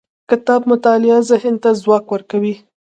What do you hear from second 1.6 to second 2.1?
ته ځواک